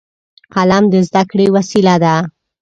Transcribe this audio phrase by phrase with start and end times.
[0.53, 2.15] قلم د زده کړې وسیله ده